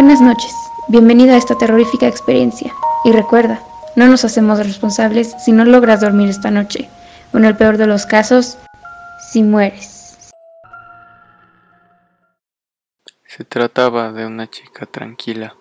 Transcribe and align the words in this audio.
Buenas 0.00 0.20
noches, 0.20 0.54
bienvenida 0.86 1.32
a 1.32 1.38
esta 1.38 1.58
terrorífica 1.58 2.06
experiencia. 2.06 2.72
Y 3.04 3.10
recuerda, 3.10 3.60
no 3.96 4.06
nos 4.06 4.24
hacemos 4.24 4.60
responsables 4.60 5.34
si 5.44 5.50
no 5.50 5.64
logras 5.64 6.02
dormir 6.02 6.28
esta 6.28 6.52
noche, 6.52 6.88
o 7.34 7.38
en 7.38 7.44
el 7.44 7.56
peor 7.56 7.78
de 7.78 7.88
los 7.88 8.06
casos, 8.06 8.58
si 9.32 9.42
mueres. 9.42 10.30
Se 13.26 13.42
trataba 13.42 14.12
de 14.12 14.24
una 14.24 14.48
chica 14.48 14.86
tranquila, 14.86 15.56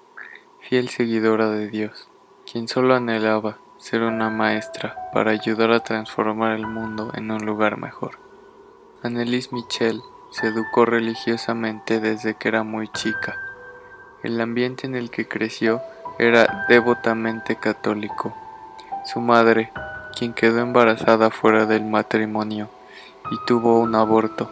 fiel 0.62 0.90
seguidora 0.90 1.50
de 1.50 1.70
Dios, 1.70 2.08
quien 2.46 2.68
solo 2.68 2.94
anhelaba 2.94 3.58
ser 3.80 4.04
una 4.04 4.30
maestra 4.30 4.96
para 5.14 5.32
ayudar 5.32 5.72
a 5.72 5.80
transformar 5.80 6.52
el 6.52 6.68
mundo 6.68 7.12
en 7.16 7.32
un 7.32 7.44
lugar 7.44 7.80
mejor. 7.80 8.20
Annelise 9.02 9.50
Michel 9.52 10.00
se 10.30 10.46
educó 10.46 10.86
religiosamente 10.86 12.00
desde 12.00 12.36
que 12.36 12.50
era 12.50 12.62
muy 12.62 12.88
chica. 12.90 13.47
El 14.24 14.42
ambiente 14.42 14.88
en 14.88 14.96
el 14.96 15.12
que 15.12 15.28
creció 15.28 15.82
era 16.18 16.66
devotamente 16.68 17.58
católico. 17.58 18.34
Su 19.06 19.22
madre, 19.22 19.72
quien 20.18 20.34
quedó 20.34 20.60
embarazada 20.60 21.30
fuera 21.30 21.68
del 21.68 21.86
matrimonio 21.86 22.68
y 23.32 23.36
tuvo 23.46 23.80
un 23.80 23.94
aborto. 23.94 24.50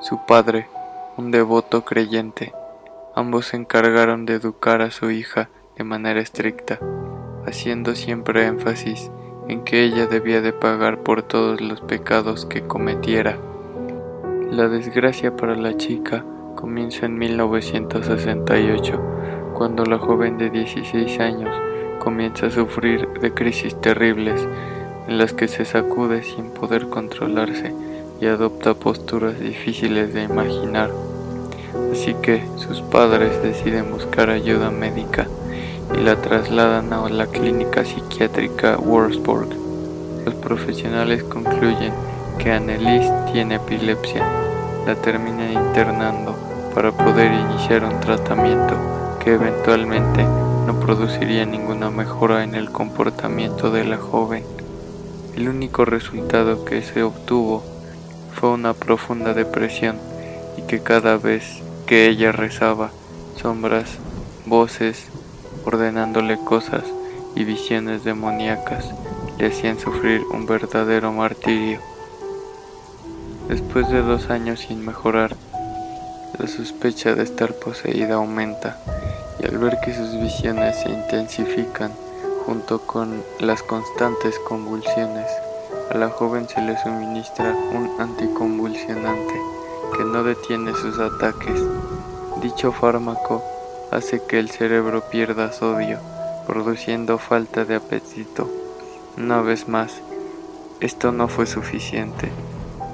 Su 0.00 0.26
padre, 0.26 0.68
un 1.16 1.30
devoto 1.30 1.84
creyente. 1.84 2.52
Ambos 3.14 3.46
se 3.46 3.56
encargaron 3.56 4.26
de 4.26 4.34
educar 4.34 4.82
a 4.82 4.90
su 4.90 5.10
hija 5.10 5.48
de 5.78 5.84
manera 5.84 6.20
estricta, 6.20 6.78
haciendo 7.46 7.94
siempre 7.94 8.46
énfasis 8.46 9.10
en 9.48 9.64
que 9.64 9.82
ella 9.82 10.06
debía 10.06 10.42
de 10.42 10.52
pagar 10.52 10.98
por 10.98 11.22
todos 11.22 11.60
los 11.62 11.80
pecados 11.80 12.44
que 12.44 12.66
cometiera. 12.66 13.38
La 14.50 14.68
desgracia 14.68 15.34
para 15.36 15.56
la 15.56 15.76
chica 15.78 16.24
comienza 16.62 17.06
en 17.06 17.18
1968, 17.18 19.00
cuando 19.52 19.84
la 19.84 19.98
joven 19.98 20.38
de 20.38 20.48
16 20.48 21.18
años 21.18 21.50
comienza 21.98 22.46
a 22.46 22.50
sufrir 22.50 23.08
de 23.20 23.34
crisis 23.34 23.74
terribles 23.80 24.46
en 25.08 25.18
las 25.18 25.32
que 25.32 25.48
se 25.48 25.64
sacude 25.64 26.22
sin 26.22 26.50
poder 26.50 26.88
controlarse 26.88 27.74
y 28.20 28.26
adopta 28.26 28.74
posturas 28.74 29.40
difíciles 29.40 30.14
de 30.14 30.22
imaginar. 30.22 30.92
Así 31.90 32.14
que 32.22 32.44
sus 32.58 32.80
padres 32.80 33.42
deciden 33.42 33.90
buscar 33.90 34.30
ayuda 34.30 34.70
médica 34.70 35.26
y 35.98 36.00
la 36.00 36.14
trasladan 36.14 36.92
a 36.92 37.08
la 37.08 37.26
clínica 37.26 37.84
psiquiátrica 37.84 38.78
Wurzburg. 38.78 39.48
Los 40.24 40.34
profesionales 40.36 41.24
concluyen 41.24 41.92
que 42.38 42.52
Annelies 42.52 43.10
tiene 43.32 43.56
epilepsia 43.56 44.24
la 44.86 44.94
terminan 44.96 45.52
internando 45.52 46.51
para 46.74 46.92
poder 46.92 47.32
iniciar 47.32 47.84
un 47.84 48.00
tratamiento 48.00 48.74
que 49.22 49.34
eventualmente 49.34 50.24
no 50.24 50.80
produciría 50.80 51.44
ninguna 51.44 51.90
mejora 51.90 52.44
en 52.44 52.54
el 52.54 52.70
comportamiento 52.70 53.70
de 53.70 53.84
la 53.84 53.98
joven. 53.98 54.44
El 55.36 55.48
único 55.48 55.84
resultado 55.84 56.64
que 56.64 56.82
se 56.82 57.02
obtuvo 57.02 57.62
fue 58.34 58.50
una 58.50 58.74
profunda 58.74 59.34
depresión 59.34 59.96
y 60.56 60.62
que 60.62 60.82
cada 60.82 61.16
vez 61.16 61.62
que 61.86 62.08
ella 62.08 62.32
rezaba, 62.32 62.90
sombras, 63.40 63.98
voces, 64.46 65.06
ordenándole 65.64 66.38
cosas 66.38 66.84
y 67.34 67.44
visiones 67.44 68.04
demoníacas 68.04 68.90
le 69.38 69.46
hacían 69.48 69.78
sufrir 69.78 70.22
un 70.32 70.46
verdadero 70.46 71.12
martirio. 71.12 71.80
Después 73.48 73.88
de 73.88 74.02
dos 74.02 74.30
años 74.30 74.60
sin 74.60 74.84
mejorar, 74.84 75.36
la 76.38 76.48
sospecha 76.48 77.14
de 77.14 77.22
estar 77.22 77.52
poseída 77.54 78.14
aumenta 78.14 78.78
y 79.38 79.46
al 79.46 79.58
ver 79.58 79.78
que 79.84 79.94
sus 79.94 80.20
visiones 80.20 80.80
se 80.80 80.88
intensifican 80.88 81.92
junto 82.46 82.80
con 82.80 83.22
las 83.38 83.62
constantes 83.62 84.38
convulsiones, 84.40 85.26
a 85.90 85.98
la 85.98 86.08
joven 86.08 86.48
se 86.48 86.60
le 86.60 86.76
suministra 86.78 87.54
un 87.72 88.00
anticonvulsionante 88.00 89.34
que 89.96 90.04
no 90.04 90.24
detiene 90.24 90.72
sus 90.72 90.98
ataques. 90.98 91.60
Dicho 92.40 92.72
fármaco 92.72 93.42
hace 93.90 94.22
que 94.22 94.38
el 94.38 94.50
cerebro 94.50 95.02
pierda 95.10 95.52
sodio, 95.52 95.98
produciendo 96.46 97.18
falta 97.18 97.64
de 97.64 97.76
apetito. 97.76 98.50
Una 99.18 99.42
vez 99.42 99.68
más, 99.68 100.00
esto 100.80 101.12
no 101.12 101.28
fue 101.28 101.46
suficiente 101.46 102.30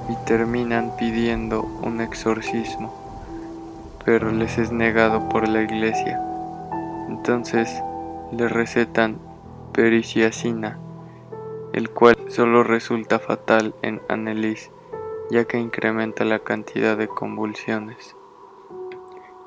y 0.09 0.25
terminan 0.25 0.95
pidiendo 0.97 1.63
un 1.81 2.01
exorcismo, 2.01 2.93
pero 4.05 4.31
les 4.31 4.57
es 4.57 4.71
negado 4.71 5.29
por 5.29 5.47
la 5.47 5.61
iglesia. 5.61 6.21
Entonces 7.07 7.81
le 8.31 8.47
recetan 8.47 9.19
periciacina, 9.73 10.79
el 11.73 11.89
cual 11.89 12.17
solo 12.27 12.63
resulta 12.63 13.19
fatal 13.19 13.73
en 13.81 14.01
Annelies, 14.09 14.71
ya 15.29 15.45
que 15.45 15.59
incrementa 15.59 16.25
la 16.25 16.39
cantidad 16.39 16.97
de 16.97 17.07
convulsiones. 17.07 18.15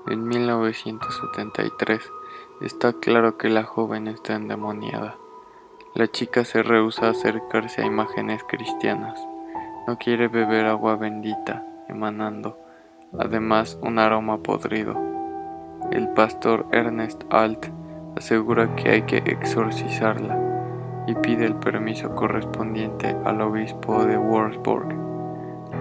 En 0.06 0.26
1973 0.26 2.10
está 2.60 2.92
claro 2.92 3.38
que 3.38 3.48
la 3.48 3.64
joven 3.64 4.08
está 4.08 4.34
endemoniada. 4.34 5.16
La 5.94 6.10
chica 6.10 6.44
se 6.44 6.62
rehúsa 6.62 7.06
a 7.06 7.10
acercarse 7.10 7.82
a 7.82 7.86
imágenes 7.86 8.42
cristianas. 8.44 9.20
No 9.86 9.98
quiere 9.98 10.28
beber 10.28 10.66
agua 10.66 10.96
bendita, 10.96 11.66
emanando, 11.88 12.56
además, 13.18 13.78
un 13.82 13.98
aroma 13.98 14.38
podrido. 14.38 14.94
El 15.90 16.08
pastor 16.10 16.66
Ernest 16.72 17.22
Alt 17.30 17.66
asegura 18.16 18.74
que 18.76 18.90
hay 18.90 19.02
que 19.02 19.18
exorcizarla 19.18 20.38
y 21.06 21.14
pide 21.14 21.46
el 21.46 21.54
permiso 21.56 22.14
correspondiente 22.14 23.16
al 23.24 23.40
obispo 23.40 24.04
de 24.04 24.16
Wurzburg. 24.16 24.94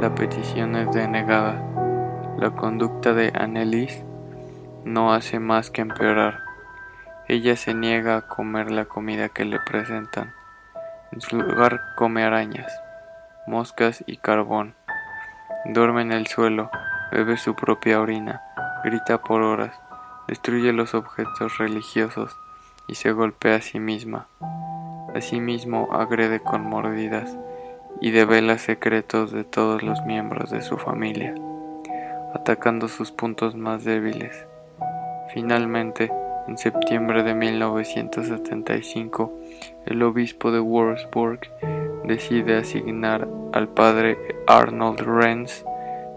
La 0.01 0.13
petición 0.15 0.75
es 0.75 0.91
denegada. 0.93 1.61
La 2.37 2.51
conducta 2.51 3.13
de 3.13 3.31
Annelies 3.35 4.03
no 4.85 5.13
hace 5.13 5.39
más 5.39 5.69
que 5.69 5.81
empeorar. 5.81 6.39
Ella 7.27 7.55
se 7.55 7.73
niega 7.73 8.17
a 8.17 8.27
comer 8.27 8.71
la 8.71 8.85
comida 8.85 9.29
que 9.29 9.45
le 9.45 9.59
presentan. 9.59 10.33
En 11.11 11.21
su 11.21 11.37
lugar 11.37 11.81
come 11.95 12.23
arañas 12.23 12.71
moscas 13.47 14.03
y 14.07 14.17
carbón. 14.17 14.75
Duerme 15.65 16.01
en 16.01 16.11
el 16.11 16.27
suelo, 16.27 16.69
bebe 17.11 17.37
su 17.37 17.55
propia 17.55 17.99
orina, 17.99 18.41
grita 18.83 19.21
por 19.21 19.41
horas, 19.41 19.79
destruye 20.27 20.71
los 20.73 20.93
objetos 20.93 21.57
religiosos 21.57 22.37
y 22.87 22.95
se 22.95 23.11
golpea 23.11 23.55
a 23.55 23.61
sí 23.61 23.79
misma. 23.79 24.27
Asimismo 25.13 25.89
agrede 25.91 26.39
con 26.39 26.65
mordidas 26.65 27.37
y 27.99 28.11
devela 28.11 28.57
secretos 28.57 29.31
de 29.31 29.43
todos 29.43 29.83
los 29.83 30.01
miembros 30.03 30.49
de 30.51 30.61
su 30.61 30.77
familia, 30.77 31.35
atacando 32.33 32.87
sus 32.87 33.11
puntos 33.11 33.55
más 33.55 33.83
débiles. 33.83 34.45
Finalmente, 35.33 36.11
en 36.47 36.57
septiembre 36.57 37.23
de 37.23 37.35
1975, 37.35 39.33
el 39.85 40.01
obispo 40.03 40.51
de 40.51 40.59
Wurzburg 40.59 41.41
decide 42.05 42.57
asignar 42.57 43.27
al 43.53 43.67
padre 43.67 44.17
Arnold 44.47 45.01
Renz 45.01 45.63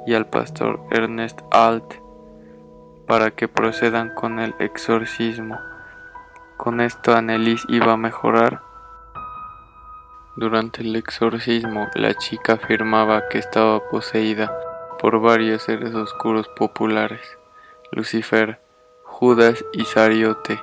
y 0.07 0.15
al 0.15 0.27
pastor 0.27 0.81
Ernest 0.91 1.41
Alt 1.51 1.95
para 3.07 3.31
que 3.31 3.49
procedan 3.49 4.15
con 4.15 4.39
el 4.41 4.55
exorcismo. 4.59 5.59
Con 6.57 6.81
esto 6.81 7.15
Annelies 7.15 7.65
iba 7.69 7.93
a 7.93 7.97
mejorar. 7.97 8.63
Durante 10.37 10.83
el 10.83 10.97
exorcismo, 10.97 11.89
la 11.95 12.15
chica 12.15 12.55
afirmaba 12.55 13.29
que 13.29 13.39
estaba 13.39 13.89
poseída 13.89 14.53
por 14.99 15.21
varios 15.21 15.63
seres 15.63 15.95
oscuros 15.95 16.49
populares: 16.49 17.39
Lucifer, 17.91 18.61
Judas 19.05 19.65
Isariote, 19.73 20.61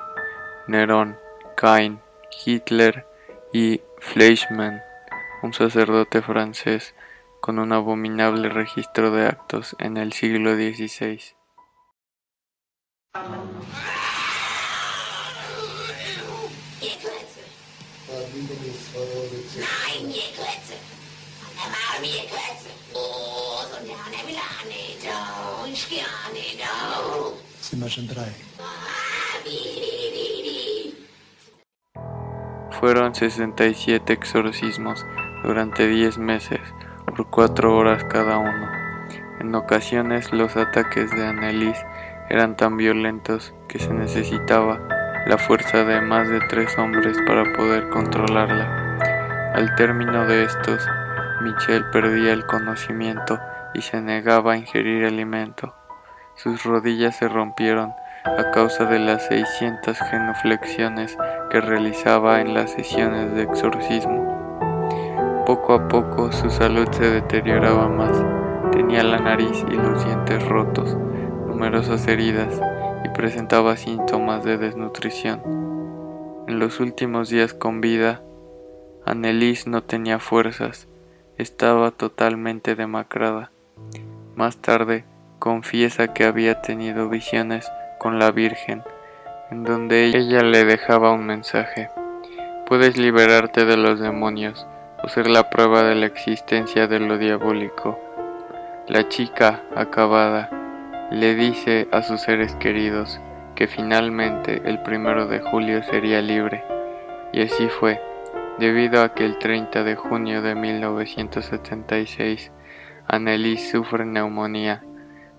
Nerón, 0.68 1.18
Cain, 1.56 2.01
Hitler 2.45 3.06
y 3.54 3.81
Fleischmann 4.00 4.81
un 5.42 5.54
sacerdote 5.54 6.21
francés 6.21 6.94
con 7.41 7.57
un 7.57 7.73
abominable 7.73 8.49
registro 8.49 9.11
de 9.11 9.25
actos 9.25 9.75
en 9.79 9.97
el 9.97 10.13
siglo 10.13 10.53
XVI. 10.53 11.19
Fueron 32.79 33.13
67 33.13 34.13
exorcismos 34.13 35.05
durante 35.43 35.88
10 35.88 36.17
meses 36.17 36.59
por 37.21 37.29
4 37.29 37.77
horas 37.77 38.03
cada 38.06 38.39
uno. 38.39 38.68
En 39.39 39.53
ocasiones 39.53 40.33
los 40.33 40.57
ataques 40.57 41.12
de 41.12 41.27
Annelies 41.27 41.77
eran 42.29 42.56
tan 42.56 42.77
violentos 42.77 43.53
que 43.68 43.77
se 43.77 43.94
necesitaba 43.94 44.79
la 45.27 45.38
fuerza 45.38 45.83
de 45.83 46.01
más 46.01 46.27
de 46.29 46.39
tres 46.50 46.75
hombres 46.79 47.15
para 47.27 47.44
poder 47.53 47.89
controlarla. 47.89 49.53
Al 49.53 49.75
término 49.75 50.25
de 50.25 50.45
estos, 50.45 50.88
Michel 51.41 51.85
perdía 51.91 52.33
el 52.33 52.47
conocimiento 52.47 53.39
y 53.75 53.81
se 53.81 54.01
negaba 54.01 54.53
a 54.53 54.57
ingerir 54.57 55.06
alimento. 55.06 55.75
Sus 56.35 56.63
rodillas 56.63 57.17
se 57.17 57.27
rompieron 57.27 57.94
a 58.25 58.50
causa 58.51 58.85
de 58.85 58.97
las 58.97 59.27
600 59.27 59.95
genuflexiones 60.09 61.15
que 61.51 61.62
realizaba 61.62 62.41
en 62.41 62.56
las 62.56 62.71
sesiones 62.71 63.35
de 63.35 63.44
exorcismo. 63.44 64.31
Poco 65.45 65.73
a 65.73 65.88
poco 65.88 66.31
su 66.31 66.51
salud 66.51 66.88
se 66.91 67.09
deterioraba 67.09 67.89
más. 67.89 68.15
Tenía 68.71 69.03
la 69.03 69.17
nariz 69.17 69.65
y 69.71 69.75
los 69.75 70.05
dientes 70.05 70.47
rotos, 70.47 70.95
numerosas 71.47 72.07
heridas 72.07 72.61
y 73.03 73.09
presentaba 73.09 73.75
síntomas 73.75 74.43
de 74.43 74.57
desnutrición. 74.57 75.41
En 76.47 76.59
los 76.59 76.79
últimos 76.79 77.29
días 77.29 77.55
con 77.55 77.81
vida, 77.81 78.21
Annelies 79.03 79.65
no 79.65 79.81
tenía 79.81 80.19
fuerzas, 80.19 80.88
estaba 81.39 81.89
totalmente 81.89 82.75
demacrada. 82.75 83.51
Más 84.35 84.57
tarde, 84.57 85.05
confiesa 85.39 86.13
que 86.13 86.25
había 86.25 86.61
tenido 86.61 87.09
visiones 87.09 87.67
con 87.99 88.19
la 88.19 88.29
Virgen, 88.29 88.83
en 89.49 89.63
donde 89.63 90.05
ella 90.05 90.43
le 90.43 90.65
dejaba 90.65 91.11
un 91.11 91.25
mensaje. 91.25 91.89
Puedes 92.67 92.95
liberarte 92.95 93.65
de 93.65 93.75
los 93.75 93.99
demonios 93.99 94.67
o 95.03 95.09
ser 95.09 95.30
la 95.30 95.50
prueba 95.50 95.83
de 95.83 95.95
la 95.95 96.06
existencia 96.06 96.88
de 96.88 97.00
lo 97.00 97.18
diabólico. 97.18 98.00
La 98.88 99.07
chica, 99.07 99.62
acabada, 99.75 100.50
le 101.12 101.36
dice 101.36 101.88
a 101.92 102.01
sus 102.01 102.21
seres 102.21 102.56
queridos 102.56 103.19
que 103.56 103.68
finalmente 103.68 104.62
el 104.65 104.81
primero 104.81 105.27
de 105.27 105.39
julio 105.39 105.83
sería 105.83 106.21
libre. 106.21 106.63
Y 107.33 107.42
así 107.42 107.68
fue, 107.68 108.01
debido 108.59 109.01
a 109.03 109.13
que 109.13 109.25
el 109.25 109.38
30 109.38 109.83
de 109.83 109.95
junio 109.95 110.42
de 110.42 110.56
1976 110.56 112.51
Annelies 113.07 113.69
sufre 113.69 114.06
neumonía. 114.06 114.83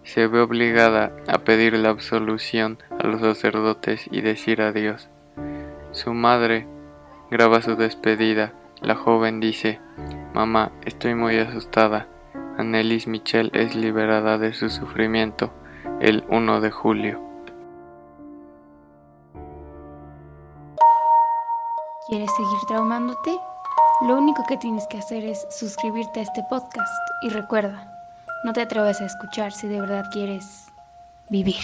Se 0.03 0.27
ve 0.27 0.41
obligada 0.41 1.13
a 1.27 1.39
pedir 1.39 1.75
la 1.75 1.89
absolución 1.89 2.79
a 2.99 3.07
los 3.07 3.21
sacerdotes 3.21 4.09
y 4.11 4.21
decir 4.21 4.61
adiós. 4.61 5.09
Su 5.93 6.13
madre 6.13 6.67
graba 7.31 7.63
su 7.63 7.77
despedida. 7.77 8.53
La 8.83 8.97
joven 8.97 9.39
dice, 9.39 9.81
Mamá, 10.35 10.73
estoy 10.85 11.15
muy 11.15 11.39
asustada. 11.39 12.09
Annelies 12.59 13.07
Michel 13.07 13.53
es 13.55 13.77
liberada 13.77 14.39
de 14.39 14.53
su 14.53 14.69
sufrimiento 14.71 15.53
el 16.01 16.25
1 16.29 16.61
de 16.61 16.71
julio. 16.73 17.21
¿Quieres 22.09 22.31
seguir 22.37 22.59
traumándote? 22.67 23.39
Lo 24.03 24.17
único 24.17 24.45
que 24.49 24.57
tienes 24.57 24.85
que 24.89 24.99
hacer 24.99 25.25
es 25.25 25.47
suscribirte 25.51 26.19
a 26.19 26.23
este 26.25 26.43
podcast 26.51 26.93
y 27.23 27.29
recuerda, 27.29 27.89
no 28.45 28.53
te 28.53 28.63
atrevas 28.63 29.01
a 29.01 29.07
escuchar 29.07 29.53
si 29.53 29.69
de 29.69 29.81
verdad 29.81 30.07
quieres 30.13 30.67
vivir. 31.31 31.63